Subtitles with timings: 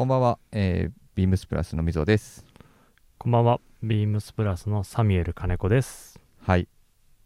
[0.00, 2.46] こんばんは、えー、ビームスプラスのみぞです。
[3.18, 3.60] こんばんは。
[3.82, 6.18] ビームスプラスのサミュエル金子です。
[6.40, 6.68] はい。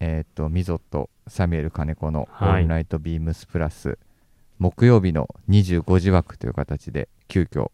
[0.00, 3.96] えーっと、みぞとサミュエル金子のオはいールナイトビームスプラス、
[4.58, 7.70] 木曜日の25時枠という形で、急遽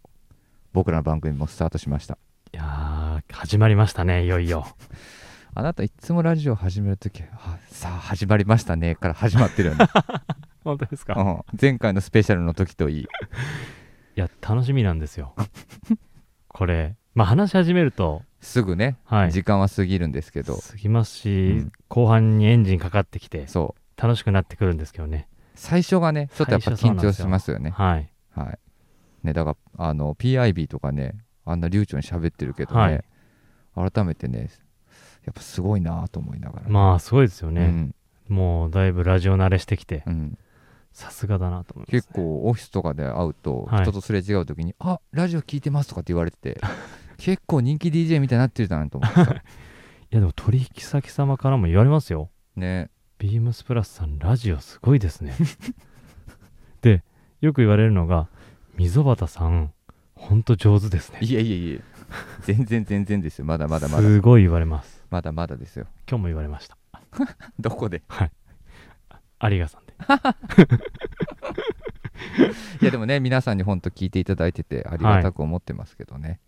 [0.74, 2.18] 僕らの番組もスタートしました。
[2.52, 4.66] いやー、始まりましたね、いよいよ。
[5.56, 9.86] あなたいつもラジオ始めるとき、はさあ始まりましたねから始まってるよね。
[10.62, 11.14] 本当ですか？
[11.14, 13.08] いうん前回のスペシャルの時といい。
[14.20, 15.34] や、楽しみなんですよ。
[16.48, 19.32] これ、まあ話し始めると、すぐね、はい。
[19.32, 24.00] 時間は過ぎるんですけど、過ぎますし、うん後半にエンジンかかってきて、そう。
[24.00, 25.28] 楽しくなってくるんですけどね。
[25.54, 27.70] 最初がね、ちょっとやっぱ緊張しますよね。
[27.70, 28.10] はい。
[28.30, 28.58] はい。
[29.26, 33.02] ね、だから、あの、PIB とかね、あんな流暢に喋ってるけどね、
[33.74, 34.48] 改めてね、
[35.24, 36.68] やっぱすごいなと思いながら。
[36.68, 37.62] まあ、すごいですよね。
[37.62, 37.94] うん、
[38.28, 40.38] もう、だいぶラジオ慣れしてきて、うん。
[40.92, 46.60] さすがだなと思います、結構、オフィスとかで会うと、はい人とすれ違う時に、あラジオ聞いてますとかって言われてて、
[47.18, 49.32] 結構人気 DJ みたいになってるじゃんと思ってさ。
[49.32, 52.30] いや、でも取引先様からも言われますよ。
[52.56, 52.90] ね。
[53.18, 55.34] ビームスプラスさん、ラジオすごいですね。
[56.82, 57.04] で、
[57.40, 58.28] よく言われるのが、
[58.76, 59.72] 溝端さん、
[60.14, 61.18] ほんと上手ですね。
[61.22, 61.80] いやいやいや、
[62.42, 63.44] 全然全然ですよ。
[63.44, 64.02] まだまだまだ。
[64.02, 65.04] すごい言われます。
[65.10, 65.86] まだまだですよ。
[66.08, 66.76] 今日も言われました。
[67.60, 68.02] どこで？
[69.42, 69.89] 有賀さんで。
[72.80, 76.40] いやでもね、皆さんに本当聞いていただいててありがたく思ってますけどね。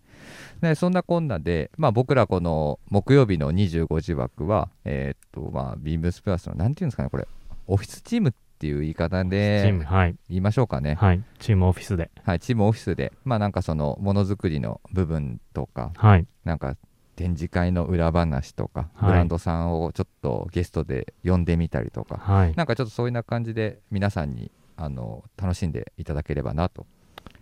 [0.61, 7.27] ねそんなこんなで、まあ、僕らこの木曜日の25時枠は、えーっと、まあ、ビームスプラスの、なんていうんですかね、これ、
[7.67, 10.15] オフィスチームっていう言い方ではい。
[10.29, 10.95] 言いましょうかね。
[10.95, 11.23] はい。
[11.39, 12.11] チームオフィスで。
[12.25, 16.27] はい、チームオフィスで、まあなんかその、ものづくりの部分とか、はい。
[16.45, 16.77] なんか
[17.17, 22.55] 展示会の裏話とか、はいブランドさんをちょっとゲストで呼んでみたりとか、はい。
[22.57, 26.87] なんかちょっとそういうな感じで皆さんにあの楽しんでいただければなと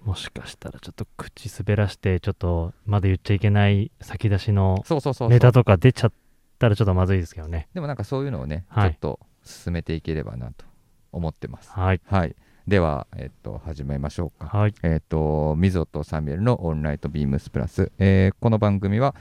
[0.04, 4.82] もしかしたらちょっと口滑らして、ちょっとまだ言っちゃいけない先出しの
[5.28, 6.12] ネタとか出ちゃっ
[6.58, 7.68] たらちょっとまずいですけどね。
[7.74, 10.66] でもなんかそういうのをね、はいちょっと進めていければなと
[11.12, 12.00] 思ってますはい。
[12.06, 12.34] はい
[12.66, 14.74] ではえっと始めましょうかはい。
[14.82, 19.14] えっとみぞとサミュエルのオンライトビームスプラス、えーこの番組は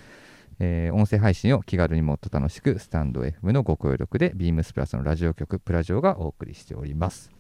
[0.60, 7.32] えー音声配信を気軽にもっと楽しくスタンド FM のご協力でビームスプラスのラジオ局プラジオがお送りしております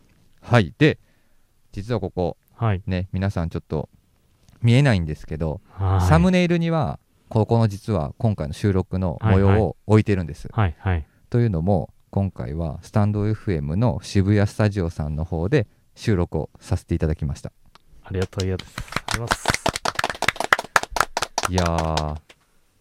[0.42, 1.00] はいで
[1.72, 2.82] 実はここはい。
[2.86, 3.90] ね皆さんちょっと
[4.62, 6.08] 見えないんですけど、はい。
[6.08, 7.00] サムネイルには
[7.30, 10.76] ここの実は今回の収録の模様を置いてるんです、はい。
[10.78, 11.06] はい。
[11.30, 17.52] というのも今回はスタンド FM の渋谷スタジオさんの方で収録をさせていただきました
[18.04, 18.64] ありがとうござ
[19.18, 19.48] います。
[21.50, 22.18] いやー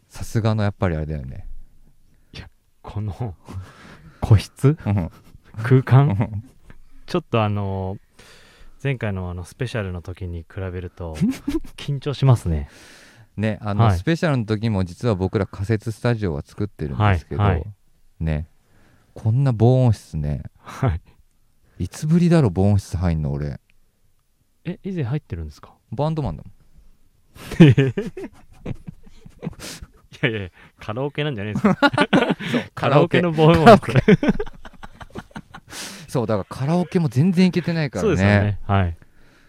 [0.08, 1.46] さすがのやっぱりあれだよね。
[2.82, 3.34] この
[4.20, 4.76] 個室？
[4.86, 5.10] うん。
[5.62, 6.42] 空間？
[7.06, 7.98] ちょっとあのー
[8.82, 11.16] 前回のあのスペシャルの時に比べると
[11.76, 12.68] 緊張しますね。
[13.36, 13.98] ねあの、はい。
[13.98, 17.54] スペシャルの時も実は僕ら仮設スタジオは作ってるんですけど、はい。
[17.54, 17.66] はい。
[18.20, 18.48] ね。
[19.14, 20.44] こんな防音室ね。
[20.58, 21.00] はい。
[21.84, 23.60] いつぶりだろ防音室入んの俺。
[24.64, 25.74] え、以前入ってるんですか？
[25.90, 27.68] バンドマンだもん。
[27.68, 27.74] い
[30.22, 31.78] やいや、カラオケなんじゃないですか。
[32.74, 34.02] カラオケの防音はこれ
[36.08, 38.58] そうだからカラオケも全然いけてないからそうねですよね。
[38.66, 38.96] はい。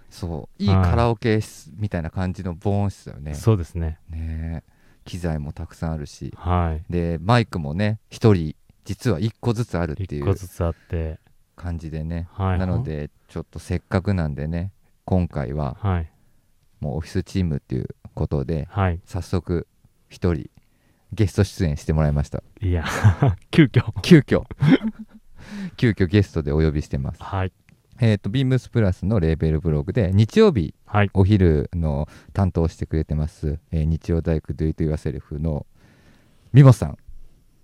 [0.10, 4.00] そういいはいカラオケ室みたいな感じの防音室だよねそうですね。
[4.10, 4.64] ね
[5.06, 6.92] 機材もたくさんあるしはい。
[6.92, 8.56] でマイクもね1人
[8.86, 10.36] 実は1個ずつあるっていう
[11.56, 12.60] 感じでねはい。
[12.60, 14.74] なのでちょっとせっかくなんでね
[15.06, 16.12] 今回ははい。
[16.82, 19.00] もうオフィスチームっていうことではい。
[19.06, 19.68] 早速
[20.12, 20.50] 1人
[21.14, 22.84] ゲスト出演してもらいましたいや、
[23.52, 23.84] 急遽。
[24.02, 24.44] 急遽
[25.78, 27.52] 急遽ゲストでお呼びしてますはい。
[28.02, 31.10] えっ、とビームスプラスのレーベルブログで日曜日はい。
[31.14, 35.66] お昼の担当してくれてます、えー日曜大工 Do It Yourself の
[36.54, 36.98] ミモさん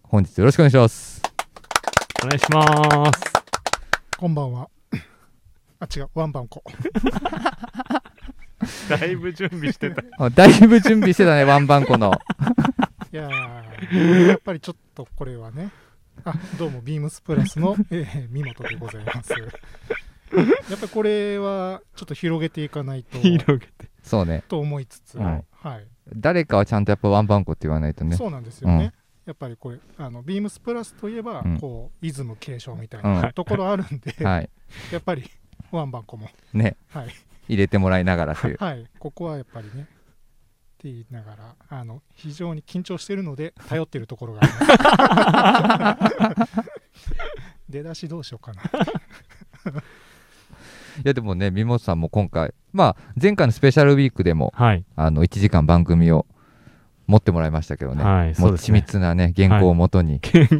[0.03, 1.21] 本日よろしくお願いします
[2.23, 3.21] お願いします。
[4.17, 4.69] こんばんは。
[5.79, 6.63] あ、違う、ワンバンコ。
[8.89, 10.03] だいぶ準備してた。
[10.17, 12.13] あだいぶ準備してたねワンバンコの
[13.15, 15.71] いやー、やっぱりちょっとこれはね。
[16.25, 19.31] あ、どうも、ビームスプラスの、 えー、見事でございます。
[19.31, 19.49] やっ
[20.77, 23.17] ぱりこれはちょっと広げていかないと。
[23.19, 23.89] 広げて。
[24.03, 24.43] そうね。
[24.49, 28.17] と思いつつ、うんはい、誰かはちゃんとやっぱワンバンコって言わないとね。
[28.17, 28.75] そうなんですよね。
[28.75, 28.81] うん。
[28.81, 28.91] や
[29.31, 31.57] っぱりこれあのビームスプラスといえば、うん。
[31.57, 33.21] こうイズム継承みたいうん。
[33.21, 34.49] なところあるんで、はい。
[34.91, 35.23] やっぱり
[35.71, 36.75] ワンバンコも、ね。
[36.89, 37.07] はい、
[37.47, 38.57] 入れてもらいながらという。
[38.59, 39.87] はい、ここはやっぱりね
[40.75, 46.61] って言いながらあの非常に緊張しているので 頼ってるところがあります。
[47.69, 48.61] 出だしどうしようかな。
[51.03, 54.85] やでもね三本さんも今回まあ前回のスペシャルウィークでもはい。
[54.95, 56.25] あの1時間番組を
[57.07, 60.57] 持ってもらいましたけどね、はいそうもう緻密なね原稿をもとに、健康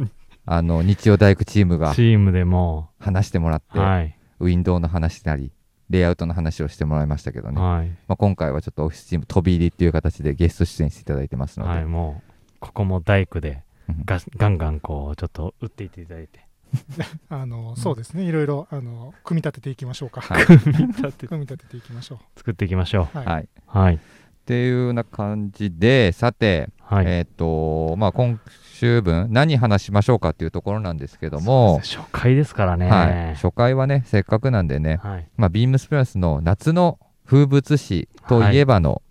[0.00, 0.10] に。
[0.46, 4.18] あの日曜大工チームがチームでも話してもらって、はい。
[4.40, 5.52] ウィンドウの話なり
[5.90, 7.88] レイアウトの話をしてもらいましたけどね、はい。
[8.06, 14.02] まあ、今回はちょっとオフィスチーム飛び入りっていう形でゲスト出演していただいてますので、はいもうここも大工でうん。
[14.04, 16.46] ガガンガンこうちょっと打っていっていただいて。
[17.30, 18.24] あのそうですね。
[18.24, 20.44] いろいろあの組み立てていきましょうか、はい。
[20.44, 21.26] 組み立て。
[21.26, 23.18] 組み立てていきましょ作っていきましょう。
[23.18, 23.98] はい、はい、っうはい。
[24.44, 28.40] ていうような感じでさて、はい、えっ、とまあ今
[28.78, 31.80] 週分何話しましょうかっていうところなんですけども。
[31.80, 32.88] 初回ですからね。
[32.88, 35.28] はい、初回はねせっかくなんでね、はい。
[35.36, 39.02] まあ、ビームスプラスの夏の風物詩といえばの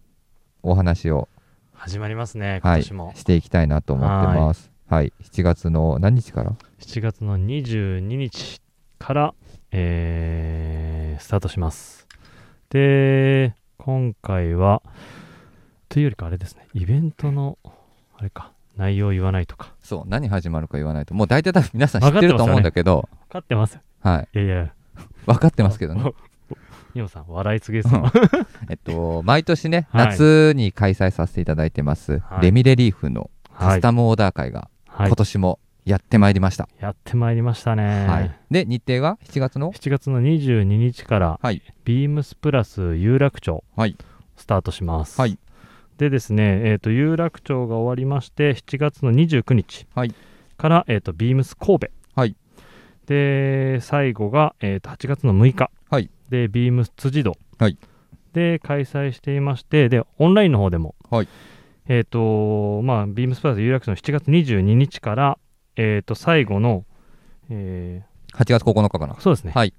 [0.64, 1.28] お話を、
[1.74, 4.72] 始まりますね今はい年も、していきたいなと思ってます。
[4.88, 8.62] はい、7月の何日から？7月の22日
[9.00, 9.34] から、
[9.72, 12.08] えースタートします。
[12.70, 14.82] で今回は
[15.90, 17.58] というよりかあれですねイベントの
[18.18, 19.74] あれか内容を言わないとか。
[19.82, 21.14] そう何始まるか言わないと。
[21.14, 24.38] もう大体多分皆さん知ってると思うんだけど、分かってますはい。
[24.38, 24.74] いやいや。
[25.26, 26.04] 分かってますけどね。
[26.94, 28.12] ニオさん笑いすぎですよ。
[28.70, 30.08] えっと毎年ね、はい。
[30.08, 32.44] 夏に開催させていただいてます、はい。
[32.44, 33.80] レミレリーフのカはい。
[33.80, 35.08] スタムオーダー会がはい。
[35.08, 36.68] 今年もやってまいりました。
[36.80, 38.40] やってまいりましたね、はい。
[38.52, 41.62] で日程が7月の？7月の22日から、はい。
[41.86, 43.98] ビームスプラス有楽町はい。
[44.36, 45.40] スタートします、はい
[45.98, 50.14] でですね、えー、と有楽町が終わりまして7月の29日はい。
[50.58, 52.36] から、えー、とビームス神戸、はい。
[53.08, 56.10] で最後が、えー、と8月の6日、はい。
[56.30, 57.78] でビームス辻堂、はい。
[58.34, 61.28] で開催していましてでオンラインの方でも、はい。
[61.88, 65.38] えっ、とまあビームスプラス有楽町の7月22日から、
[65.78, 66.86] えー、と最後の、
[67.50, 68.04] え
[68.34, 69.14] 8月9日かな。
[69.16, 69.74] ーそうですね、はい。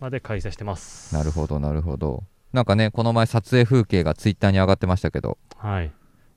[0.00, 1.14] まで開催してます。
[1.14, 2.24] なるほどなるほど
[2.54, 5.38] なんかねこの前撮影風景がツイッターに上がってましたけど。
[5.56, 5.86] はい。
[5.86, 5.90] い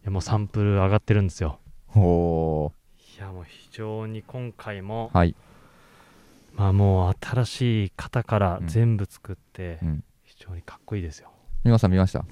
[0.03, 1.59] やもうサンプル上がってるんですよ。
[1.95, 2.71] お
[3.17, 5.35] いやもう非常に今回も、はい。
[6.55, 8.67] まあもう新しい型からうん。
[8.67, 10.03] 全部作って、うん。
[10.23, 11.29] 非常にかっこいいですよ。
[11.63, 12.25] 皆さん見ました？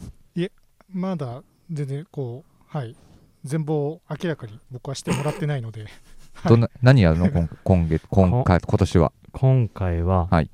[0.91, 2.43] まだ全然こ
[2.73, 2.95] うはい。
[3.43, 5.87] 全貌を明らかに僕はしてもらってないので、は
[6.45, 7.27] いどんな何やるの？
[7.29, 9.11] 今今月 今回今年は。
[9.31, 10.49] 今回は、はい。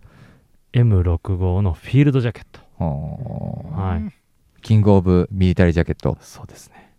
[0.74, 3.98] M65 のフィールドジャケットはい。
[3.98, 4.13] うん
[4.62, 6.18] キングオブミリタリージャケット。
[6.22, 6.94] そうですね。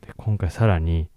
[0.00, 1.08] で今回さらに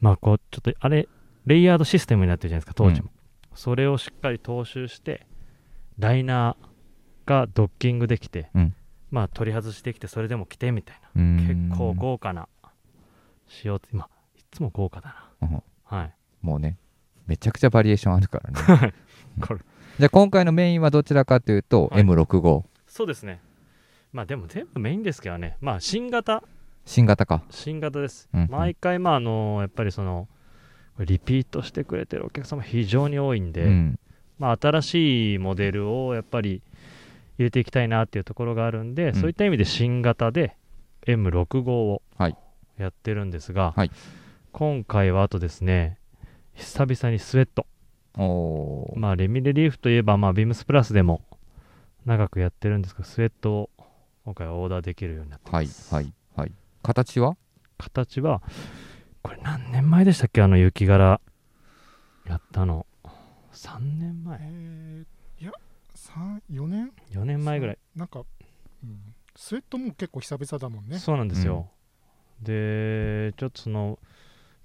[0.00, 1.08] まあこうちょっとあれ
[1.46, 3.10] レイヤードシステムになってるじゃないですか当時も、
[3.54, 5.26] それをしっかり踏襲して
[5.98, 8.74] ライナーがドッキングできて、うん。
[9.10, 11.22] まあ取り外してきてそれでも着てみたいな。
[11.46, 12.48] 結構豪華な
[13.48, 14.08] 仕様ってまあ
[14.38, 15.50] いつも豪華だうん。
[15.50, 16.14] なはい。
[16.42, 16.78] もうね
[17.26, 18.92] めちゃくちゃバリエーションあるからね。
[19.40, 19.60] これ。
[19.98, 22.02] じゃあ今回のメインはどちらかというと、はい。
[22.02, 23.40] M65 そうですね。
[24.12, 25.56] まあでも全部メインですけどね。
[25.60, 26.42] まあ新型。
[26.84, 27.44] 新型か。
[27.48, 28.48] 新型です、うんうん。
[28.50, 30.28] 毎回まああのやっぱりその
[30.98, 33.98] リピートしてくれてるお客様非常に多いんで、うん。
[34.38, 36.62] まあ、新しいモデルをやっぱり
[37.38, 39.14] 入れていきたいなっていうところがあるんで、ん。
[39.14, 40.56] そういった意味で新型で
[41.06, 42.36] M65 をはい。
[42.76, 43.90] やってるんですが、はい。
[44.52, 45.98] 今回はあとですね
[46.54, 47.66] 久々にスウェット。
[48.96, 51.22] まあレミレリーフといえばまあビームスプラスでも
[52.04, 53.70] 長くやってるんですけどスウェットを
[54.24, 56.52] 今回はオーダーできるようになってはいます、はいはい
[56.82, 57.36] 形は？
[57.78, 58.42] 形は
[59.22, 60.40] これ何年前でしたっけ？
[60.42, 61.20] あの雪柄
[62.26, 62.86] やったの。
[63.52, 64.38] 3年前。
[64.40, 65.52] えーいや
[65.94, 67.78] 34年？4年前ぐらい。
[67.94, 68.20] なんか、
[68.82, 70.98] うん、スウェットも結構久々だもんね。
[70.98, 71.70] そうなんですよ、
[72.40, 73.98] でちょっとその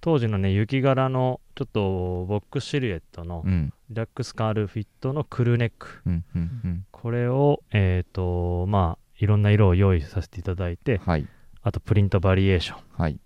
[0.06, 3.74] 当時のね雪柄のちょっとボックスシルエットのうん。
[3.90, 6.04] リラックス感あるフィットのクルーネック。
[6.06, 6.86] うんうんうん。
[6.92, 11.28] これをえっ、とまあいろんな色を用意させていただいてはい。
[11.64, 12.80] あとプリントバリエーション。
[12.96, 13.20] はい。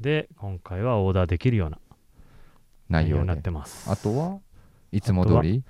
[0.00, 1.78] で今回はオーダーできるような
[2.88, 3.90] 内容になってます。
[3.90, 4.38] あとは
[4.92, 5.64] いつも通り？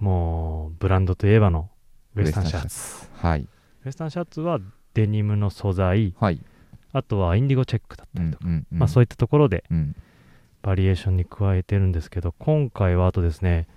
[0.00, 1.70] もうブランドといえばの
[2.16, 3.08] ウエスタンシャツ。
[3.14, 3.42] はい。
[3.42, 4.58] ウエスタンシャツは
[4.94, 6.12] デニムの素材。
[6.18, 6.40] はい
[6.94, 8.78] あとはインディゴチェックだっうたりとか、んうんうん。
[8.78, 9.94] まあそういったところでうん。
[10.62, 13.68] バリエーションに加えてるんですけど今回はあとですね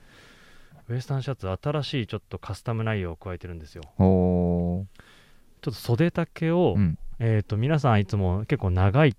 [0.89, 3.83] ウエスタンシャツ新しいちょっとカスタム内容を加えてるんですよ。
[3.83, 4.85] ちょっ
[5.61, 6.97] と袖丈を、うん。
[7.19, 9.17] えー、と皆さんいつも結構長い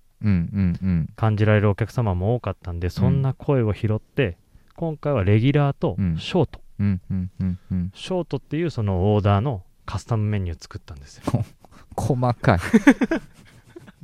[1.15, 4.37] 感じられるお客様も多かったんでそんな声を拾って、
[4.77, 6.17] 今回はレギュラーとうん。
[6.17, 7.91] ショート、うんうんうんうん。
[7.93, 11.45] ショートっていうそのオーダーのカスタムメニューを作ったんですよ。
[11.95, 12.59] 細かい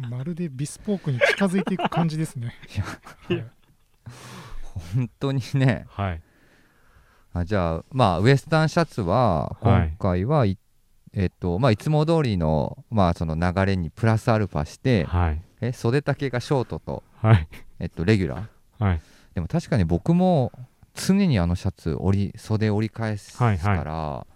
[0.11, 2.53] まるでビスポークに近づいていく感じですね。
[2.73, 3.51] いやはい。
[4.95, 5.85] 本当にね。
[5.89, 6.21] はい。
[7.33, 9.89] あじゃあまあウエスタンシャツははい。
[9.89, 10.57] 今回はい、
[11.13, 15.41] えっとまあいつも通りのまあその流れにプラスアルファしてはい。
[15.61, 17.47] え袖丈がショートとはい。
[17.79, 18.83] えっとレギュラー。
[18.85, 19.01] はい。
[19.33, 20.51] でも確かに僕も
[20.93, 24.35] 常にあのシャツ折り袖折り返すかはいら、はい。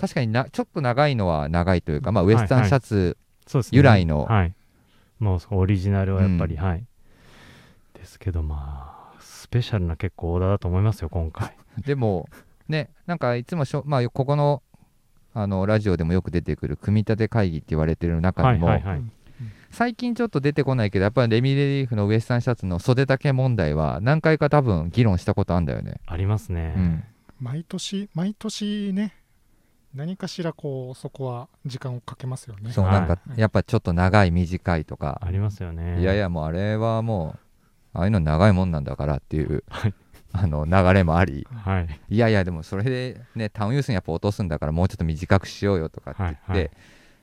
[0.00, 3.16] 確かになちょっと長いのは長いというか、まあ、ウエスタンシャツ、
[3.70, 4.54] 由来のはい
[5.22, 6.62] もうオリジナルはやっぱり、うん。
[6.62, 6.84] はい。
[7.94, 11.56] ですけどまあスペシャルな結構オーダーだと思いますよ今回。
[11.86, 12.28] でも
[12.68, 14.62] ねなんかいつもしょ、まあ、ここの
[15.34, 18.98] あのラジオでもよく出てくる組み立て会議って言われてる中にも、はいはいはい。
[18.98, 19.12] うん
[19.70, 25.98] 最近ちょっと出てこないけどやっぱりレミレリーフのウエスタンシャツの袖丈問題は何回か多分議論したことあるんだよね。
[26.04, 27.04] ありますね、うん。
[27.40, 29.14] 毎年毎年ね
[29.94, 32.72] 何かしらこうそこは時間をかけますよね。
[32.72, 32.94] そうはい。
[32.94, 33.06] なん。
[33.06, 36.00] かやっぱちょっと長い短いとか、ありますよね。
[36.00, 39.94] いやいやもうあれはもうああいうの長いもんなんだからっていう、 はい。
[40.34, 41.46] あの流れもあり。
[41.50, 42.00] はい。
[42.08, 46.70] いやいやでもそれでねタウンユースにやっぱ落とすんだからもうちょっと短くしようよとかって言って、はいはい。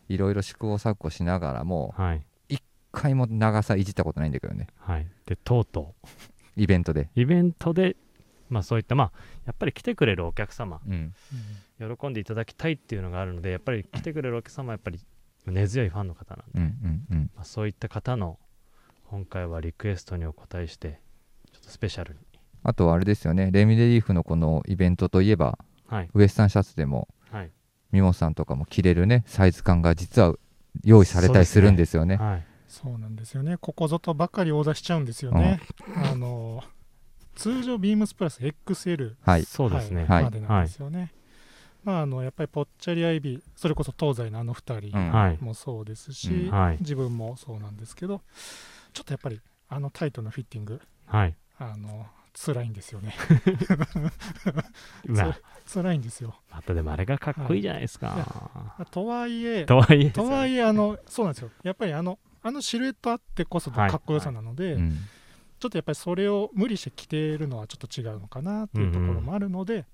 [0.09, 2.23] いろいろ試行錯誤しながらもはい。
[2.49, 4.67] 一回も長さいじったことないんだけどね。
[4.77, 5.07] はい。
[5.25, 5.95] でとうと
[6.55, 7.95] イベントで、うイベントで
[8.49, 9.11] まあそういったまあ
[9.47, 10.79] やっぱり来てくれるお客様。
[10.87, 11.13] うん、
[11.79, 14.99] 喜んでいただきたいっていうのがあるのでやっぱり来てくれるお客様はやっぱり
[15.45, 16.63] 根強いファンの方なんで、うん
[17.09, 17.31] うんうん。
[17.35, 18.37] まあ、そういった方の
[19.09, 20.99] 今回はリクエストにお答えして
[21.51, 22.19] ちょっとスペシャルに。
[22.63, 23.49] あとはあれですよね。
[23.51, 25.57] レミレリーフのこのイベントといえば
[25.87, 26.09] はい。
[26.13, 27.51] ウエスタンシャツでもはい。
[27.91, 30.35] ミモさんとかも着れるねサイズ感が実は
[30.83, 32.17] 用意されたりするんですよね。
[32.17, 32.43] はい。
[32.67, 33.57] そうなんですよね。
[33.57, 35.59] ここぞとばかりオーダーしちゃうんですよね、
[35.95, 36.63] あの
[37.35, 39.43] 通常ビームスプラス XL はい。
[39.43, 40.05] そうですね。
[40.05, 40.23] はい。
[40.23, 41.11] までなんですよね、
[41.83, 45.11] まああのやっぱりぽっちゃり IB それこそ東西のあの2人うん。
[45.11, 45.37] はい。
[45.41, 46.51] もそうですし、うん。
[46.51, 46.77] はい。
[46.79, 48.21] 自分もそうなんですけど
[48.93, 51.35] ちょっとやっぱりあのタイトなフィッティングはい。
[51.57, 53.13] あの辛いんですよね。
[55.71, 56.35] 辛いんですよ。
[56.49, 60.09] またでもあれがかっこいいじゃないですか、とはいえ とはいえ。
[60.11, 61.51] とはいえあのそうなんですよ。
[61.63, 63.91] やっぱりあのあのシルエットあってこそのはい。
[63.91, 64.97] かっこよさなので、うん。
[65.59, 69.85] ちょっとやっぱりそれを無理して着てるのはちょっと違うのかなっていうところもあるので、まあ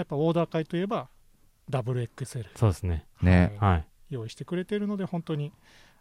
[0.00, 1.08] やっぱオーダー会といえば
[1.70, 3.04] WXL、そうですね。
[3.22, 3.72] ねはい。
[3.72, 3.86] はい。
[4.10, 5.52] 用意してくれてるので本当に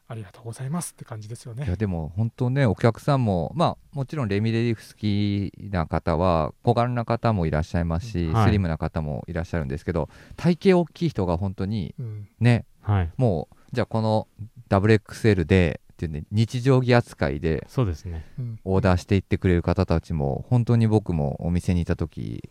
[0.07, 1.65] ありがとうございますって感じですよね。
[1.65, 1.75] いや。
[1.75, 8.33] でも本当ねお客さんもまあもちろんレミレリーフ好きな方は小柄な方もいらっしゃいますし、うん。
[8.33, 8.49] はい。
[8.49, 12.27] スリムな方もいらっしゃるんですけど体型大きい人が本当にうん。
[12.39, 12.65] ね。
[12.81, 13.11] はい。
[13.17, 14.27] もうじゃあこの
[14.69, 18.25] WXL でっていうね日常着扱いでそうですね。
[18.37, 18.59] うん。
[18.65, 22.49] オーダーしていってくれる方たちも本当に僕もお店にいた時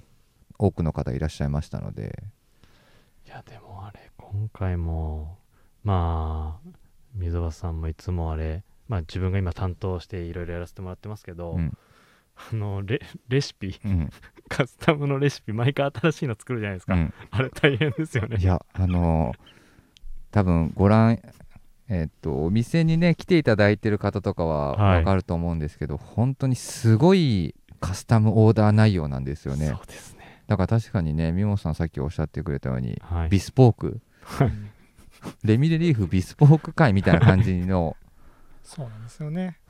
[0.61, 2.23] 多くの方いらっしゃいましたので。
[3.27, 5.39] いやでもあれ今回も
[5.85, 6.71] まあ
[7.15, 11.77] 溝端さんもいつもあれまあ自分が今担当していろいろやらせてもらってますけど、うん。
[12.53, 14.11] あのレレシピうん。
[14.49, 17.15] カスタムのレシピ毎回新しいの作るじゃないですか、うん。
[17.31, 18.37] あれ大変ですよね。
[18.39, 19.39] いやあのー
[20.33, 21.19] 多分ご覧
[21.89, 24.99] えっとお店にね来ていただいてる方とかははい。
[24.99, 29.69] わかると思うんですけど、本当にすごいカスタムオーダー内容なんですよね。
[29.69, 30.20] そうですね
[30.51, 33.29] だから確かにねミモさんさっきおっしゃってくれたようにはい。
[33.29, 34.01] ビスポーク。
[34.41, 34.71] うん
[35.45, 37.95] レミレリーフビスポーク会みたいな感じの
[38.65, 39.61] そうなんですよね。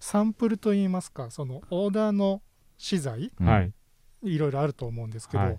[0.00, 2.42] サンプルといいますかそのオーダーの
[2.76, 3.46] 資材うん。
[3.46, 3.72] はい。
[4.22, 5.58] いろいろあると思うんですけど、はい。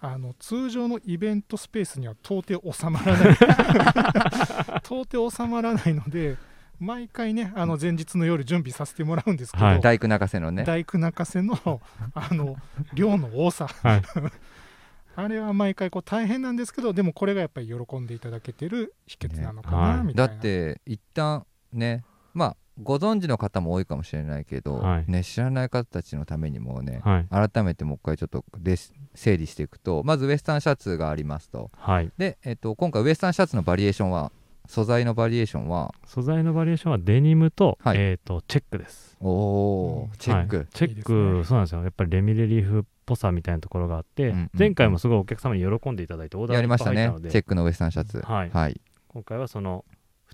[0.00, 3.32] あの通常のイベントスペースには到底収まらない。
[4.84, 6.36] 到底収まらないので
[6.78, 9.80] 毎回ねあの前日の夜準備させてもらうんですけど、はい。
[9.80, 10.64] 大工泣かせのね。
[10.64, 11.56] 大工泣かせの
[12.14, 12.56] あの
[12.94, 13.66] 量の多さ。
[13.82, 14.02] はい。
[15.18, 20.02] あれは毎回こう大変なんですけどでもこれがやっぱり喜んでいただけてる秘訣なのかな、ね。
[20.04, 20.34] みたいな。
[20.34, 22.04] って一旦ね
[22.34, 25.10] まあご存知の方も多いかもしれないけど、はい。
[25.10, 27.48] ね、知らない方たちのためにもね、はい。
[27.50, 28.76] 改めてもう一回ちょっとで
[29.14, 31.70] 整理していくとまずウエスタンシャツがありますと。
[31.78, 32.12] はい。
[32.18, 34.30] で、えっと、今回ウエスタンシャツのバリエーションは
[34.68, 35.94] 素材のバリエーションは？
[36.06, 37.96] 素材のバリエーションはデニムと,、はい。
[37.98, 39.16] えー、とチェックです。
[39.20, 40.16] おおうん。
[40.18, 40.66] チェック、はい。
[40.72, 41.82] チェックねそうなんですよ。
[41.82, 47.12] やっぱりレミレリーフっぽさみたいなところがあって、うんうん前回もすごいお客様に喜んでいただいてオーダーやりましたね。
[47.30, 48.20] チェックのウエスタンシャツ。
[48.20, 48.50] はい。
[48.50, 48.80] はい。
[49.08, 49.84] 今回はその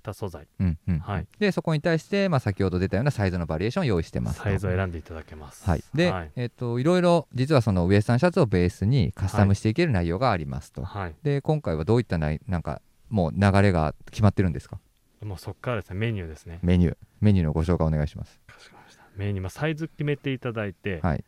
[0.03, 0.47] 2素材。
[0.59, 0.99] うんうん。
[0.99, 1.27] はい。
[1.39, 4.43] でそこに対して、まあ、先ほど出たようなサイズのバリエーションを用意してますと。
[4.43, 5.63] サイズを選んでいただけます。
[5.69, 6.31] はい、で、はい。
[6.35, 11.15] えっといろいろ実はそのウエスタンシャツをベースにカスタムしていける内容がありますと、はい。
[11.23, 12.81] で今回はどういったないなんか
[13.13, 14.79] もう流れが決まってるんですか？
[15.21, 15.99] もうそこからですね。
[15.99, 16.57] メニューですね。
[16.63, 16.97] メニュー。
[17.21, 18.39] メニューのご紹介お願いします。
[18.47, 21.23] かしこまりましたメニュー、まあ、サイズ決めていただいて、はい。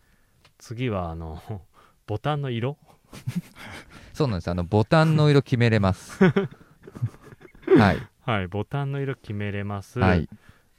[0.57, 1.39] 次はあの
[2.07, 2.77] ボタンの色？
[4.13, 6.17] そうなんですあのボタンの色決めれます。
[7.77, 7.97] はい。
[8.25, 10.27] はいボタンの色決めれます、はい。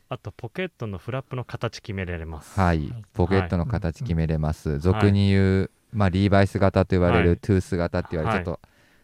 [0.09, 2.59] あとポケットのフラップの形決められます。
[2.59, 2.93] はい。
[3.13, 7.39] ポケットの形決めれます、俗に言うまあ、リーバイス型と言われる、はい。
[7.39, 8.45] トゥース型って言われる、はい。
[8.45, 8.61] ちょっと、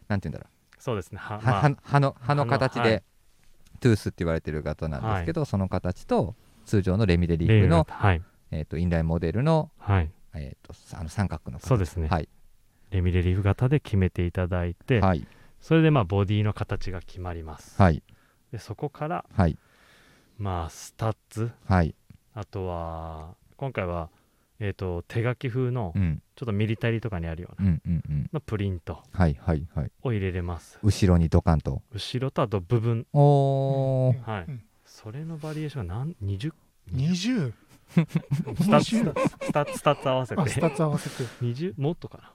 [0.08, 0.50] なんて言うんだろ
[0.82, 1.18] そうですね。
[1.18, 1.54] はう、まあ。
[1.54, 3.02] はは歯の歯の形で、はい。
[3.78, 6.34] トゥースって言われてる型なんですけど、その形と
[6.66, 8.22] 通常のレミレリーフの、はい。
[8.50, 10.10] えー、とインラインモデルの,、はい。
[10.34, 11.68] えー、とあの三角の形。
[11.68, 12.08] そうですね。
[12.08, 12.28] はい、
[12.90, 15.24] レミレリーフ型で決めていただいて、はい。
[15.60, 18.02] それでまあボディの形が決まります、はい。
[18.50, 19.56] でそこからはい。
[20.36, 21.52] まあスタッツ。
[21.68, 21.94] はい。
[22.34, 24.10] あとは今回は、
[24.58, 27.68] えー、と手書き風のうんちょっとミリタリーとかにあるような。
[27.68, 28.30] うんうんうん。
[28.32, 29.00] のプリント。
[29.12, 29.92] はいはいはい。
[30.02, 30.76] を入れれます。
[30.82, 31.82] 後ろにドカンと。
[31.92, 33.06] 後ろとあと部分。
[33.12, 34.28] おー。
[34.28, 34.44] はい。
[34.48, 36.52] うんそれのバリエーションが何20
[36.92, 37.52] 20
[37.94, 38.96] スタッツ
[39.46, 40.42] スタッツスタッツ合わせて。
[40.42, 41.22] あスタッツ合わせて。
[41.40, 42.32] 20もっとかな。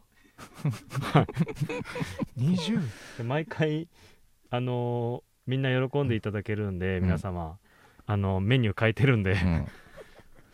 [2.39, 2.81] 20
[3.17, 3.89] で毎回
[4.49, 7.03] あのーみんな喜んでいただけるんで、うん。
[7.03, 7.57] 皆様。
[8.05, 9.67] あのメニュー変えてるんで、うん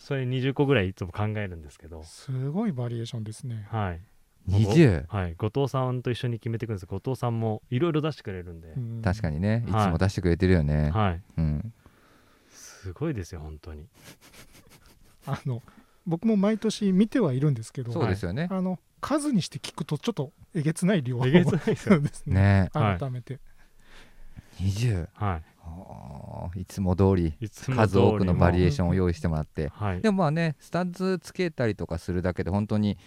[0.04, 2.04] それ20個ぐらいいつも考えるんですけど。
[2.04, 3.66] すごいバリエーションですね。
[3.72, 4.02] はい、
[4.50, 9.64] 20はい、後藤さんと一緒に決めていくんです後藤さんもいろいろ出してくれるんで、確かにね。
[9.66, 9.72] い。
[9.72, 11.22] つはいも出してくれてるよね、はい。
[11.38, 11.74] うん。
[12.52, 13.88] すごいですよ本当に。
[15.26, 15.64] あの
[16.06, 21.98] 僕も毎年見てはいるんですけどそうですよね、あの数にして聞くとちょっとえげつない量えげつないですよ。
[22.04, 22.34] ですね。
[22.34, 22.70] ね。
[22.74, 23.00] はい。
[23.00, 23.40] 改めて、
[24.60, 25.53] 20ははあ
[26.56, 27.34] いつも通り
[27.76, 29.70] 数多くのバリエーションを用意してもらって。
[29.70, 30.02] はい。
[30.02, 32.98] でもまあねスタッズつけたりとかするだけで本当に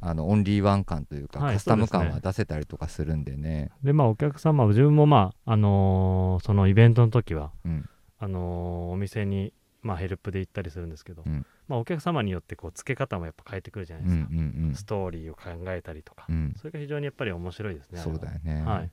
[0.00, 3.70] あのオンリーワン感というか、はいカスタム感は出せたりとかするんでね。
[3.82, 7.88] でまあお客様自分もまああのーそのイベントの時はうん。
[8.18, 9.52] あのーお店に
[9.82, 11.44] まあヘルプで行ったりするんですけど、うん。
[11.68, 15.42] まあお客様によってこう付け方もやっぱ変えてくるじゃなうんういですか、んストーリーを考
[15.72, 16.34] えたりとか、うん。
[16.34, 18.90] うんそれが非常にやっぱり面白いですねそうだよね、はい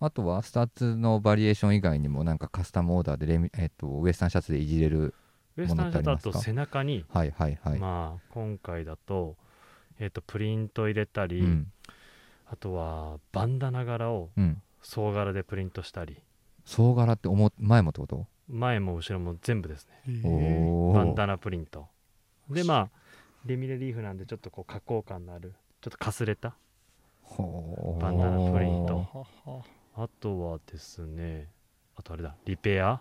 [0.00, 5.14] あとはスタッツのバリエーション以外にもなんかカスタムオーダーでレミ、えっとウエスタンシャツでいじれる
[5.56, 6.32] ウエスタンシャツだものってありますか？
[6.32, 9.36] と背中に、はいはいはい、まあ今回だと,、
[9.98, 11.72] えー、とプリント入れたり、うん。
[12.48, 14.62] あとはバンダナ柄をうん。
[14.82, 16.22] 総柄でプリントしたり。
[16.64, 18.26] 総柄って思前もってこと？
[18.48, 20.22] 前も後ろも全部ですね。
[20.94, 21.88] バンダナプリント。
[22.48, 22.88] でまあ
[23.44, 26.54] レミレリーフなんでちょっとこう加工感のあるちょっとかすれた
[27.36, 29.24] バンダナプリント
[29.98, 31.48] あとはですね
[31.96, 33.00] あとあれだリペア？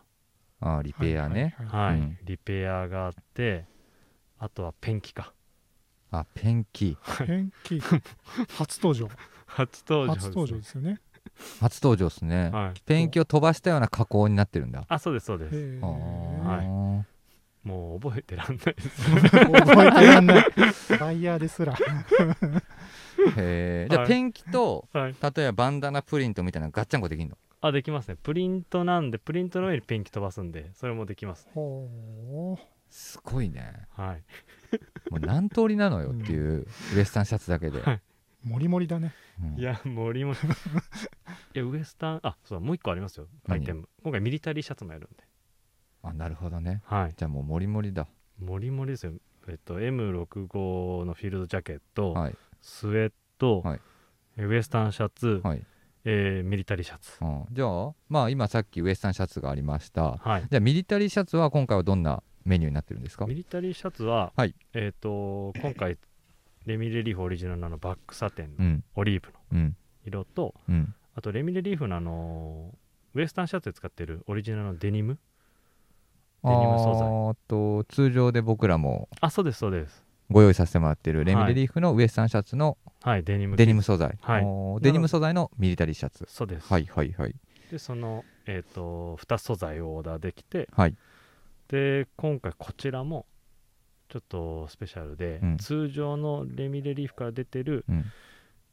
[0.62, 1.92] あーリペアね、はいはいはい。
[1.92, 2.18] はい、うん。
[2.24, 3.66] リペアがあって
[4.40, 5.34] あとはペンキか。
[6.12, 6.98] あペンキ。
[7.26, 7.82] ペンキ。
[8.58, 9.10] 初登場。
[9.46, 11.02] 初登場です、初登場ですよね。
[11.60, 14.86] 初登場ですね、はい、ペンキを飛ばしたような加工になってるんだ。
[14.88, 15.56] あそうですそうです。
[15.56, 17.04] はいー。
[17.64, 19.12] もう覚えてらんないです。
[19.12, 20.46] 覚えてらんない。
[21.00, 21.76] バイヤーですら
[23.38, 24.10] へえじゃあはい。
[24.10, 25.16] ペンキとはい。
[25.36, 27.38] 例えばバンダナプリントみたいなのガッチャンコできるの？
[27.62, 28.18] あできますね。
[28.22, 31.52] プリントなんでプリントの上にペンキ飛ばすんでそれもできますね。
[31.56, 32.58] ほ
[32.90, 33.88] すごいね。
[33.96, 34.24] はい。
[35.10, 38.02] もう何通りなのよっていうウエスタンシャツだけで、はい。
[38.46, 39.14] うもりもりだね。
[39.42, 39.60] うん。
[39.60, 40.36] いや森もい
[41.54, 43.28] やウエスタンあそうだもう一個ありますよ。
[43.48, 43.90] ア何イテム。
[44.04, 45.24] 今回ミリタリーシャツもやるんで。
[46.04, 46.82] あなるほどね。
[46.86, 47.14] はい。
[47.18, 48.08] じゃあもうモリモリだ。
[48.40, 49.14] モリモリですよ。
[49.48, 52.36] えっと M65 のフィールドジャケット、はい
[52.68, 53.80] スウェット、はい。
[54.40, 55.64] ウエスタンシャツ、はい、
[56.04, 57.12] えーミリタリーシャツ。
[57.22, 60.18] うん、じゃあまあ今さっきウエスタンシャツがありました。
[60.18, 60.48] はい。
[60.50, 63.28] じゃあミリタリーシャツは今回はどんなメニューになってるんですか？
[63.28, 64.56] ミリタリーシャツは、はい。
[64.74, 66.00] えっ、と今回
[66.66, 68.84] レミレリーフオリジナルのバックサテンのうん。
[68.96, 69.78] オリーブのうん。
[70.04, 70.96] 色と、うん。
[71.14, 72.74] あとレミレリーフのあの
[73.14, 75.20] ウエスタンシャツで使ってるオリジナルのデニム？
[76.44, 77.36] デニム素材。
[77.48, 79.08] と通常で僕らも。
[79.22, 84.82] あそうですそうですご用意させてもらってるレミレリーフのウエスタンシャツのはいデニムデニム素材、はい。
[84.82, 86.26] デニム素材のミリタリーシャツ。
[86.28, 87.36] そうです、はいはいはい。
[87.72, 90.96] でそのえっ、と2素材をオーダーできてはい。
[91.68, 93.26] で今回こちらも
[94.10, 95.58] ちょっとスペシャルで、うん。
[95.58, 98.06] 通常のレミレリーフから出てる、うん。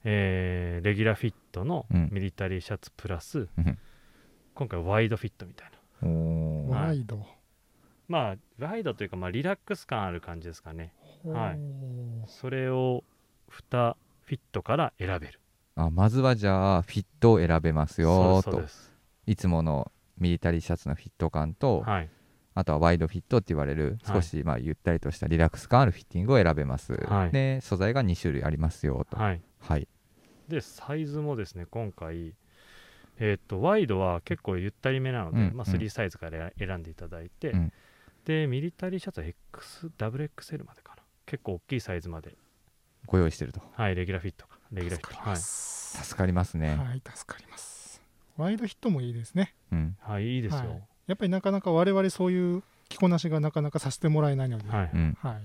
[0.04, 2.08] えーレギュラーフィットのうん。
[2.10, 3.78] ミリタリーシャツプラス、うん。
[4.54, 5.78] 今回ワイドフィットみたいな。
[6.74, 7.26] ワイド。
[8.08, 10.92] まあワイドというか、まあ、リラックス感ある感じですかね
[11.24, 11.56] はい。
[11.56, 13.04] ほそれを
[13.50, 15.40] 2フィットから選べる。
[15.74, 18.50] あまずはじゃあフィットを選べますよと。
[18.52, 18.92] そうですそうです。
[19.26, 22.08] いつものミリタリーシャツのフィット感と、はい。
[22.54, 24.22] あとはワイドフィットって言われるはい。
[24.22, 27.30] 少しまあゆったりとしたリラックス感あるフィッティングを選べます、はい。
[27.30, 29.16] で素材が2種類ありますよと。
[29.16, 29.40] はい。
[29.60, 29.88] はい。
[30.48, 32.34] でサイズもですね今回
[33.18, 35.82] えっ、とワイドは結構ゆったりめなので、まあ、うんうん。
[35.82, 37.72] 3サイズから選んでいただいて、うん。
[38.24, 40.91] でミリタリーシャツは XWXL までかな
[41.26, 42.36] 結構大きいサイズまで。
[43.06, 43.60] ご用意してると。
[43.74, 44.56] はいレギュラーフィットか。
[44.72, 45.30] レギュラーフィット。
[45.30, 45.36] はい。
[45.36, 48.00] す助かりますね、はい助かります。
[48.36, 49.54] ワイドヒットもいいですね。
[49.72, 49.96] うん。
[50.00, 50.58] はいいいですよ。
[50.58, 50.82] はい。
[51.08, 54.68] やっぱりなかなか我々そういう着こなしがなかなかさせてもらえないので。
[54.68, 55.16] はい、うん。
[55.20, 55.40] は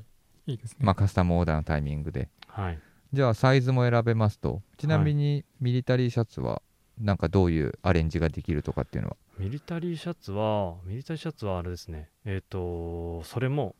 [0.45, 0.51] い。
[0.51, 0.77] いいですね。
[0.81, 2.29] まあカスタムオーダーのタイミングで。
[2.47, 2.79] はい。
[3.13, 4.61] じゃあサイズも選べますと。
[4.77, 6.61] ちなみにミリタリーシャツは
[6.99, 9.17] なんかどういうアレンジができるとかっていうのは？
[9.39, 12.09] ミリタリーシャツはミリタリーシャツはあれですね。
[12.25, 13.75] えっ、とそれも、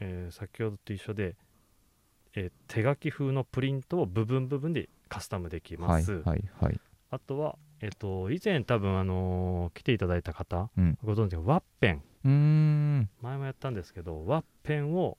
[0.00, 1.36] えー先ほどと一緒で、
[2.34, 6.80] えー手書き風のプリントを部分部分でカスタムできます、はいはいはい。
[7.10, 10.98] あとはえっ、と以前多分あのー来ていただいた方、うん。
[11.04, 12.02] ご存知のワッペン。
[12.24, 13.08] うーん。
[13.22, 15.16] 前もやったんですけどワッペンを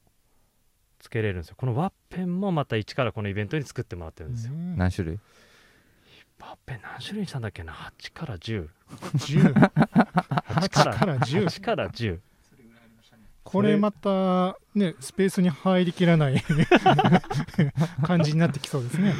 [0.99, 1.55] つけれるんですよ。
[1.57, 5.19] このワッペンもまた一からこのイベントに作ってもらってるんですよ、うん何種類？
[6.39, 8.67] ワッペン何種類にしたんだっけな？8から10
[9.15, 9.71] 10 8
[10.45, 12.19] 8から10 8から10
[13.43, 16.41] これまたねスペースに入りきらない
[18.03, 19.13] 感じになってきそうですね。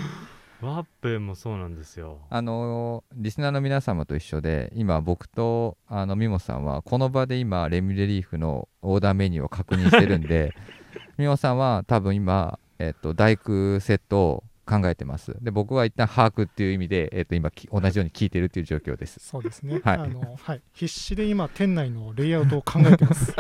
[0.62, 2.20] ワッペンもそうなんですよ。
[2.30, 10.54] あのーリスナーの皆様と一緒で今僕とあのミモさんはこの場で今レミレリーフのオーダーメニューを確認してるんで
[11.18, 15.36] ミモさんは多分今、えっと大工セットを考えてます。
[15.42, 19.20] で僕は一旦把握っていう意味で、えっと今き同じように聞いてるっていう状況です。
[19.20, 19.98] そうですね、はい。
[19.98, 23.34] あのはい、必死で今店内のレイアウトを考えてます。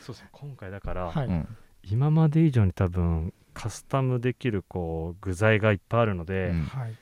[0.00, 0.28] そうですね。
[0.32, 1.48] 今回だから、はい、うん。
[1.82, 6.62] 今まで以上に多分カスタムできるこう具材がいっぱいあるので、うん。
[6.64, 6.94] はい、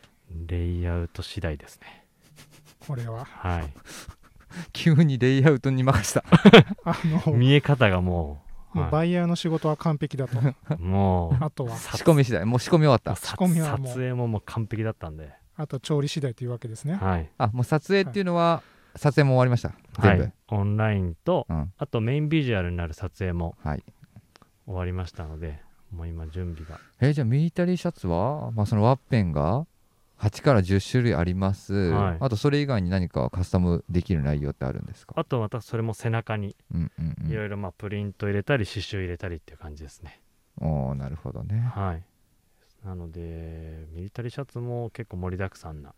[0.47, 2.05] レイアウト次第ですね。
[2.81, 3.25] これは？
[3.25, 3.73] はい。
[4.73, 6.25] 急にレイアウトに任した。
[6.85, 8.37] あの見え方がもう、は
[8.79, 10.39] もうバイヤーの仕事は完璧だと。
[10.39, 11.45] い、 もう。
[11.45, 11.77] あとは。
[11.77, 12.45] 仕込み次第。
[12.45, 13.17] もう仕込み終わった。
[13.17, 13.87] 撮仕込みはもう。
[13.89, 16.95] 撮影ももう完璧だったんで、あと調理次第というわけですね。
[16.95, 17.31] はい。
[17.39, 18.63] あもう撮影っていうのは、
[18.97, 19.73] 撮影も終わりました。
[20.01, 21.73] 全部、はい、オンラインとうん。
[21.77, 23.85] あとメインビジュアルになる撮影もはい。
[24.67, 25.61] 終わりましたので
[25.91, 26.79] もう今準備が。
[27.01, 29.67] えーじゃあミリタリーシャツは、まあ、そのワッペンが
[30.19, 32.17] 8から10種類あります、はい。
[32.21, 35.15] あとそれ以外に何かカスタムできる内容ってあるんですか？
[35.17, 37.31] あとまたそれも背中にうんうんうん。
[37.31, 40.21] いろいろまあプリント入れたり刺繍入れたりっていう感じですね、
[40.61, 41.71] おーなるほどね。
[41.75, 42.03] はい。
[42.85, 45.95] なのでミリタリーシャツも結構盛りだくさんな、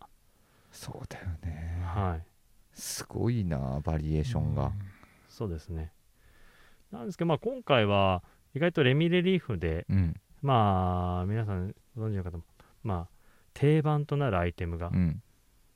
[0.71, 1.83] そうだよね。
[1.83, 2.25] はい。
[2.73, 4.71] すごいなバリエーションが。
[5.29, 5.91] そうですね。
[6.91, 8.21] なんですけどまあ今回は
[8.53, 10.15] 意外とレミレリーフでうん。
[10.41, 12.43] まあ皆さんご存知の方も
[12.83, 13.20] まあ
[13.53, 15.21] 定番となるアイテムがうん。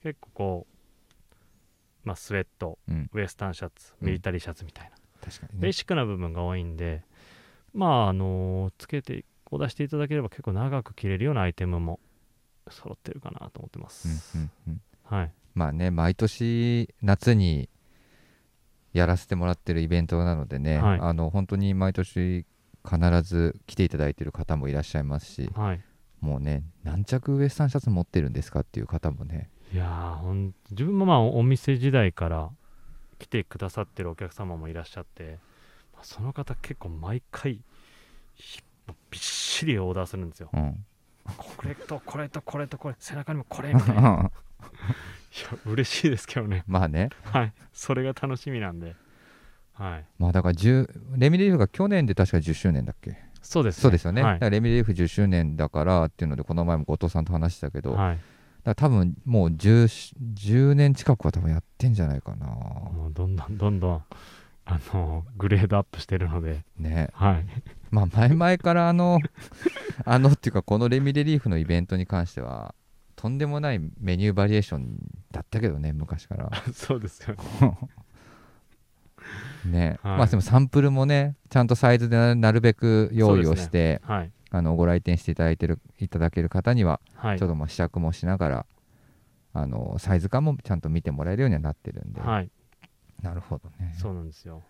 [0.03, 3.09] 結構こう、まあ、スウェット、うん。
[3.13, 4.07] ウエスタンシャツうん。
[4.07, 4.91] ミリタリーシャツみたいな、
[5.23, 5.61] 確かにね。
[5.61, 7.03] ベーシックな部分が多いんで
[7.73, 11.99] まああのつけてお出していただければ結構長く着れるようなアイテムも
[12.69, 14.81] 揃ってるかなと思ってます、うんうんうん。
[15.03, 15.31] はい。
[15.53, 17.69] まあね毎年夏に
[18.93, 20.99] やらせてもらってるイベントなのでね、はい。
[21.01, 22.45] あの本当に毎年
[22.87, 25.81] 必ず来ていただいてる方もいらっしゃいますしはい
[26.25, 29.49] もうね何着ウエスタンシャツ持ってるんですかっていう方もね。
[29.73, 32.49] いやーほん自分もまあお店時代から
[33.19, 35.39] 来てくださってるお客様もいらっしゃって、
[35.93, 37.59] まあその方結構毎回
[38.35, 38.61] ひ
[39.11, 40.49] びっしりオーダーするんですよ。
[40.53, 40.85] うん。
[41.37, 44.01] これとこれとこれとこれ背中にもこれみたいな。
[44.61, 46.63] いや嬉しいですけどね。
[46.67, 47.09] まあね。
[47.23, 47.53] はい。
[47.73, 48.95] それが楽しみなんで。
[49.73, 50.05] はい。
[50.19, 53.17] まあだから10レミレリーフが去年で確か10周年だっけ？
[53.45, 54.33] そうです、そうですよね、はい。
[54.33, 58.19] だからレミレリーフ10周年だからっていうのでこの前も後藤さんと話したけど、だかはい、
[58.63, 62.47] ら多分もう 10, 10年近くは多分やってんじゃないかな。
[62.47, 64.03] もうどんどんどんどん
[64.65, 66.65] あのグレードアップしてるので。
[66.77, 67.09] ね。
[67.13, 67.45] はい。
[67.91, 69.19] まあ前々からあの
[70.05, 72.73] あのっていうかこのレミレリーフのイベントに関しては
[73.15, 74.97] とんでもないメニューバリエーション
[75.31, 76.51] だったけどね昔から。
[76.73, 77.41] そうですよね、
[79.73, 79.99] はい。
[80.03, 84.31] まあでもサンプルもねちゃんとサイズでななるべく用意をして、はい。
[84.51, 87.39] あのご来店していただいてるいただける方にははい。
[87.39, 88.65] ちょっとまあ試着もしながら、
[89.53, 92.49] あのサイズ感もちゃんと見てもらえるようにはなってるんで、はい。
[93.21, 93.95] なるほどね。
[93.99, 94.63] そうなんですよ。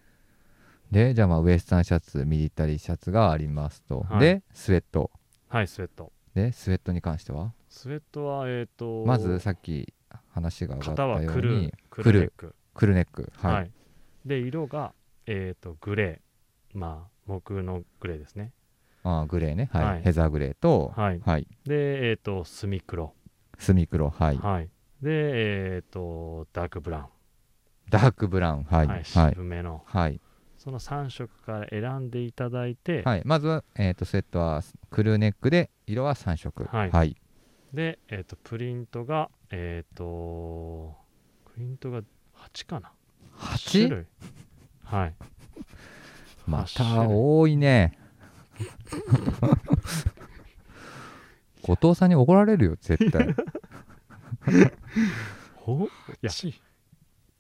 [0.92, 4.20] でじゃあまあウエスタンシャツミリタリーシャツがありますと、はい。
[4.20, 5.12] でスウェット。
[5.50, 6.12] はいスウェット。
[6.36, 7.54] でスウェットに関しては？
[7.70, 9.94] スウェットはえっ、とまずさっき
[10.32, 12.56] 話が上がったようクルーにククルルネック。
[12.74, 13.32] クルネック。
[13.38, 13.72] は、はいい、
[14.26, 14.94] で色が
[15.28, 16.78] えっ、とグレー。
[16.78, 18.52] まあ木のグレーですね。
[19.04, 19.86] あーグレーね、はい。
[19.86, 20.02] はい。
[20.02, 21.22] ヘザーグレーと、はい。
[21.24, 23.14] はい、でえっ、とスミ黒
[23.58, 24.70] スミクロはい、はい。
[25.02, 25.12] で
[25.76, 27.06] えっ、とダークブラウン。
[27.90, 28.88] ダークブラウンはい。
[28.88, 29.06] はい、はい。
[29.06, 29.84] 渋めの。
[29.86, 30.20] はい、
[30.58, 36.66] その3色から選んでいただいて、はい、まずは、えー、とスウェットはクルーネックで色は3色。
[36.66, 36.92] はい。
[36.92, 37.16] はい、
[37.74, 40.96] で、えー、とプリントがえっ、と
[41.54, 42.02] プリントが
[42.52, 42.92] 8かな
[43.38, 43.90] 8種 8?
[43.90, 44.06] 類。
[44.84, 45.14] はい。
[46.48, 47.14] ま8種た類。
[47.14, 47.98] 多いね。
[51.64, 53.36] 後藤さんに怒られるよ絶対。
[55.56, 55.90] ほい
[56.22, 56.62] やし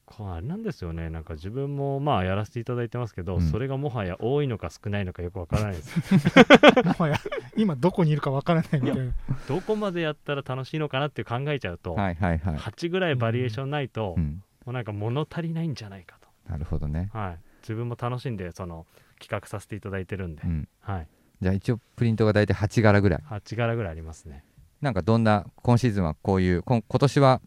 [0.06, 1.10] こあれなんですよね。
[1.10, 3.42] なんか自分もまあやらせていただいてますけど、うん。
[3.42, 6.00] それがもはや多いのか少ないのかよくわからないです。
[6.86, 7.18] もはや
[7.58, 9.14] 今どこにいるかわからないみたいな。
[9.48, 16.18] どこまでやったら楽しいのかなって考えちゃうと、はいはいはい、8ぐらいバリエーションないと、もうん、うなんか物足りないんじゃないか
[16.50, 18.86] なるほどね、と、はい、自分も楽しんでその
[19.20, 21.08] 企画させていただいてるんで、うん、はい、
[21.42, 23.24] じゃあ一応プリントが大体8柄ぐらい。
[23.30, 24.44] 8柄ぐらいありますね。
[24.82, 27.42] なんかどんな今シーズンはこういうこん今年は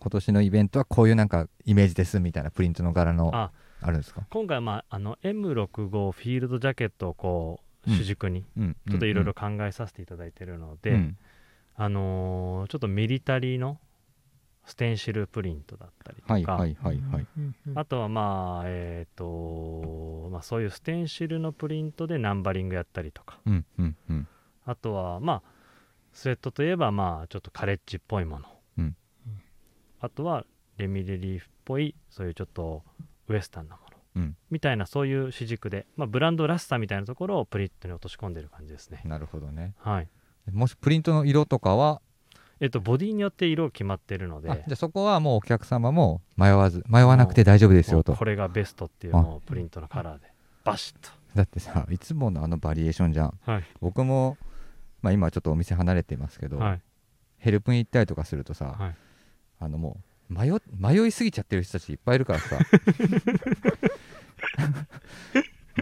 [0.00, 3.52] 今年のイベントはこういうなんかイメージですみたいなプリントの柄のあ。
[3.82, 11.16] あるんですか、今回は、まあ、あの M65 フィールドジャケットをこううん主軸にうん、ちょっといろいろ考えさせていただいてるので、うん。
[11.76, 13.78] あのーちょっとミリタリーの
[14.66, 17.26] ステンシルプリントだったりとか、はいはいはいはい、
[17.76, 23.38] あとはまあえっ、とまあそういうステンシルのプリントでナンバリングやったりとか。
[23.46, 24.28] うんうんうん。
[24.64, 25.42] あとはまあ
[26.12, 28.46] スウェットといえばまあちょっとカレッジっぽいもの、
[28.78, 28.96] うん。
[30.00, 30.44] あとは
[30.78, 32.82] レミレリーフっぽいそういうちょっと
[33.28, 33.82] ウエスタンなも
[34.16, 34.36] の、うん。
[34.50, 39.02] みたいなそういう主軸で、まあ、ブランドらしさみたいなところをプリントに落とし込んでる感じですね。
[39.04, 39.74] なるほどね。
[39.78, 40.08] はい。
[40.52, 42.00] もしプリントの色とかは
[42.60, 44.50] えっとボディによって色決まってるので。
[44.50, 48.14] あじゃあそこはもうお客様も迷わず迷わなくて大丈夫ですよと。
[48.14, 50.32] これがベストっていうもうプリントのカラーで。
[50.64, 51.10] バシッと。
[51.34, 53.38] だってさいつものあのバリエーションじゃん。
[53.44, 53.64] はい。
[53.80, 54.38] 僕も、
[55.02, 56.80] まあ、今ちょっとお店離れてますけど、はい。
[57.38, 58.94] ヘルプに行ったりとかするとさ、はい。
[59.58, 59.98] あのも
[60.30, 62.58] う迷迷いすぎちゃってる人たちいっぱいいるからさ。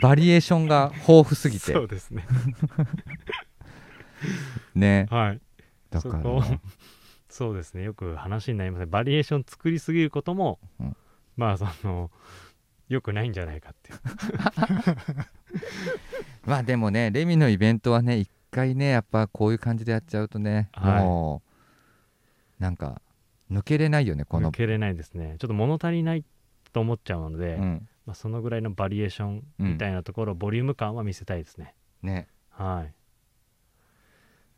[0.02, 1.72] バリエーションが豊富すぎて。
[1.72, 2.26] そうですね。
[4.74, 5.06] ね。
[5.08, 5.40] はい
[5.94, 6.16] だか。
[6.16, 6.42] らそこ
[7.28, 7.83] そうですね。
[7.83, 8.87] よく話になりますね。
[8.87, 10.96] バリエーション作りすぎることも、うん。
[11.37, 12.11] まあその
[12.88, 13.98] よくないんじゃないかっていう。
[16.46, 21.02] まあでもねレミのイベントはね一回ねやっぱこういう感じでやっちゃうとね、はい。
[21.02, 21.42] も
[22.61, 23.00] うなんか
[23.50, 24.50] 抜けれないよねこの。
[24.50, 25.37] 抜けれないですね。
[25.38, 26.24] ちょっと物足りない
[26.72, 27.88] と思っちゃうので、うん。
[28.07, 31.74] まあ、そのぐらいのバリエーションみたいなところ、ボリューム感は見せたいですね。
[32.02, 32.28] ね。
[32.50, 32.92] はい。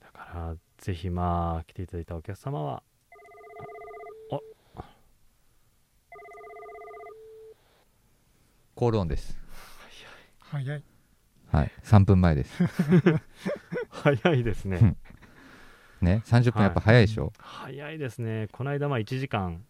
[0.00, 2.80] だからぜひまあ来ていただいたお客様は
[8.76, 9.36] コールオンです。
[10.38, 10.82] 早い。
[11.50, 11.72] はい。
[11.82, 12.62] 3分前です。
[13.90, 14.96] 早いですね、うん。
[16.02, 18.46] ね30分やっぱ早いでしょ、早いですね。
[18.52, 19.64] この間まあ1時間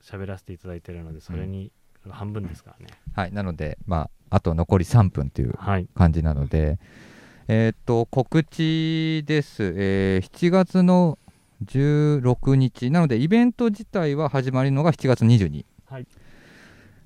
[0.00, 1.72] 喋らせていただいてるのでそれに
[2.08, 3.32] 半分ですからね、はい。
[3.32, 5.88] なのでまああと残り3分というはい。
[5.96, 6.78] 感じなので
[7.48, 11.18] えーっと告知です、えー7月の
[11.64, 12.90] 16日。
[12.90, 16.06] なのでイベント自体は始まるのが7月22はい。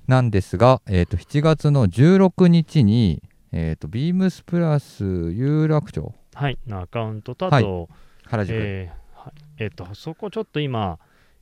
[0.07, 3.21] なんですが、えー、と7月の16日に、
[3.51, 6.57] えー、とビームスプラス有楽町はい。
[6.67, 7.63] のアカウントとあはい。
[7.63, 7.89] と、
[8.25, 10.99] 原宿、えーはいえっとそこちょっと今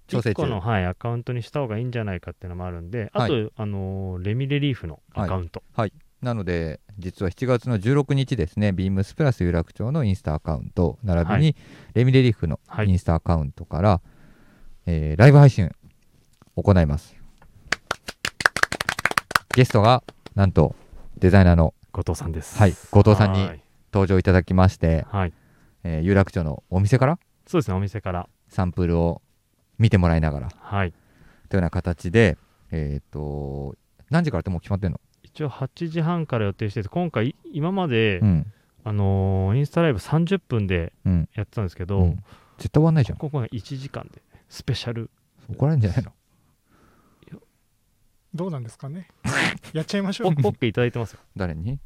[0.08, 0.44] 調整中。
[0.44, 5.64] 1個の、はい、アカウントにした方がいいんじゃないかっていうのもあるんで、あと、あのーレミレリーフのアカウント、
[6.26, 11.56] なので実は7月の16日ですねビームスプラス有楽町のインスタアカウント並びはに
[11.94, 12.90] レミレリーフのはい。
[12.90, 14.02] インスタアカウントから、
[14.88, 15.72] えーライブ配信
[16.56, 17.16] 行います。
[19.56, 20.76] ゲストがなんと
[21.20, 22.58] デザイナーの後藤さんです。
[22.58, 23.62] はい後藤さんにはい。
[23.94, 25.34] 登場いただきまして、はい、
[25.84, 28.28] えー有楽町のお店からそうですね、お店から。
[28.50, 29.22] サンプルを
[29.78, 30.50] 見てもらいながら。
[30.60, 32.38] はい、というような形で
[32.72, 33.76] えっ、と
[34.10, 35.00] 何時からってもう決まってんの？
[35.36, 38.52] 一応8時半から予定してて、今回、今まで、うん。
[38.86, 41.30] あのーインスタライブ30分でうん。
[41.34, 42.16] やってたんですけど、うん。
[42.58, 43.18] 絶対終わんないじゃん。
[43.18, 45.10] ここが1時間で、スペシャル。
[45.50, 46.12] 怒られるんじゃないの？
[48.34, 49.08] どうなんですかね。
[49.74, 50.28] やっちゃいましょう。
[50.28, 51.20] オッケーいただいてますよ。
[51.36, 51.80] 誰に？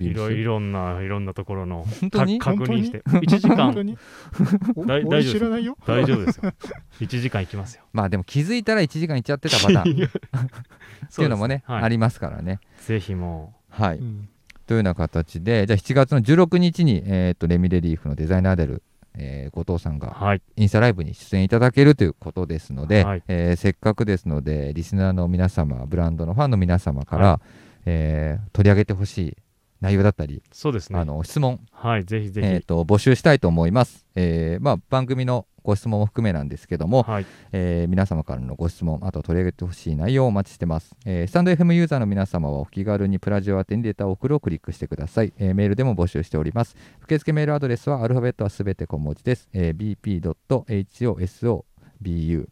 [0.00, 3.02] いろいろろんな、いろんなところの確認して。
[3.06, 3.74] 1時間、
[4.86, 5.76] 大丈夫ですよ。
[5.86, 6.52] 大丈夫ですよ。
[7.00, 7.82] 1時間いきますよ。
[7.92, 10.08] まあでも気づいたら1時間いっちゃってたパターン。
[11.06, 11.82] っそていうのもねはい。
[11.84, 12.60] ありますからね。
[12.86, 14.28] ぜひもはい、うん。
[14.66, 18.82] というような形でじゃあ7月の16日に、えー、とレミレリーフのデザイナーである、
[19.14, 23.22] えー後藤さんう、がはい、インスタライブに出演いただけるということですので、はい。
[23.28, 27.40] えーせっかくですのでリスナーの皆様ブランドのファンの皆様から、は
[27.86, 29.36] えー取り上げてほしい
[29.80, 30.98] 内容だったり、そうですね。
[30.98, 32.46] あの質問、はい、ぜひぜひ。
[32.46, 40.94] えー、と募集したいと思います、えーまあ、番組のご質問も含めなんですけども、はい、えー皆様からのご質問、あと取り上げてほしい内容をお待ちしてます。
[41.04, 45.32] えースタンド FM ユーザーの皆様はお気軽にプラジオ宛てにレターを送るをクリックしてください。
[45.38, 46.76] えーメールでも募集しております。
[47.02, 49.48] 受付メールアドレスはアルファベットはすべて小文字です。
[49.52, 49.96] えー
[52.02, 52.48] bp.hosobu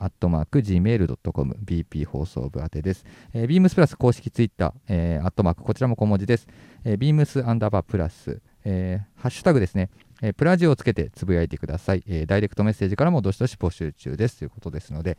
[0.00, 3.04] アットマーク gmail.com BP 放送部宛てです。
[3.34, 6.48] えー、ビームスプラス公式ツイッター、えーアットマークこちらも小文字です。
[6.84, 9.90] えー、ビームスアンダーバープラス、えーハッシュタグですね。
[10.22, 15.18] えープラジオをつけてつぶやいてください、えーダイレクトメッセージからもどしどし募集中ですということですので、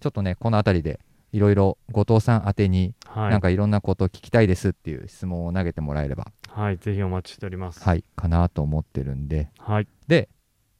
[0.00, 1.00] ちょっとね、この辺りで
[1.32, 3.30] いろいろ後藤さん宛てにはい。
[3.30, 6.78] なんかいろんなことを聞きたいですっていう質問を投げてもらえれば、はい。
[6.78, 7.82] ぜひお待ちしております。
[7.82, 9.88] はい、かなと思ってるんで、はい。
[10.08, 10.28] で、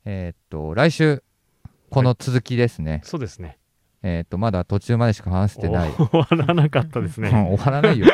[0.05, 1.23] えーっと、来週、
[1.93, 3.59] この続きですね、そうですね。
[4.03, 7.31] えーっと、まだ途中までしか話してない、お 終わらなかったですうんね。
[7.31, 8.07] 終わらないよ。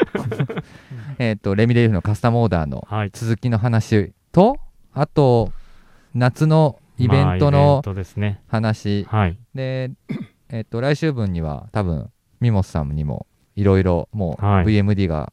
[1.19, 3.11] えーっと、レミレーフのカスタムオーダーのはい。
[3.13, 4.59] 続きの話と、
[4.93, 5.53] あと、
[6.15, 8.43] 夏のイベントのトですね。
[8.49, 9.39] 話、はい。
[9.55, 9.93] で、
[10.49, 12.11] えーっと、来週分には多分、
[12.41, 15.33] ミモスさんにもいろいろもうはい VMD が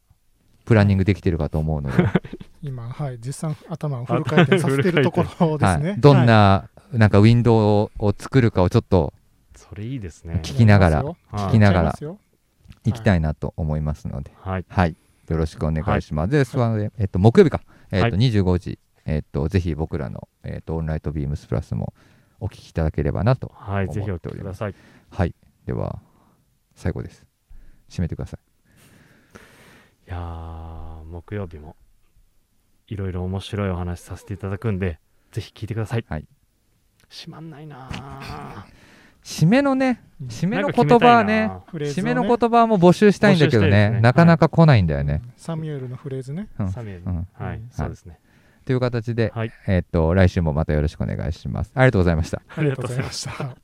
[0.64, 2.04] プランニングできてるかと思うので、
[2.66, 5.90] 今、はい、実際頭をフル回転させてるところですね。
[5.90, 9.12] はい、どんはいな、なんかウィンドウを作るかをちょっと
[9.56, 10.40] それいいですね。
[10.42, 11.94] 聞きながら聞きながら
[12.84, 14.64] 行きたいなと思いますので、はい。
[14.68, 14.96] はい、
[15.28, 16.30] よろしくお願いします。
[16.30, 21.94] で、えっと、木曜日か、えっと、は25時、えっと、ぜひ僕らの、えっと、オンライトビームスプラスも
[22.40, 23.50] お聞きいただければなと。
[23.54, 23.88] はい。
[23.88, 25.18] ぜひお思っております聞きください。
[25.18, 25.34] はい、
[25.66, 26.00] では、
[26.74, 27.24] 最後です。
[27.88, 28.40] 締めてください。
[30.08, 31.76] いやー、木曜日も
[32.88, 34.98] いろいろ面白いお話させていただくんで、
[35.32, 36.04] ぜひ聞いてください。
[36.08, 36.26] はい。
[37.08, 38.86] しまんないなー
[39.22, 45.20] 締めのね、うん締めの言葉はね、ね締めの言葉も募集したいんだけどね、ねなかなか来ないんだよね。
[45.36, 46.48] サミュエルのフレーズね。
[46.58, 47.60] うんサミュエルうんはい。
[47.70, 48.20] そうですね。
[48.64, 49.52] という形で、はい。
[49.66, 51.72] えっと、来週もまたよろしくお願いします。
[51.74, 52.42] ありがとうございました。
[52.48, 53.18] ありがとうございます。
[53.18, 53.56] した。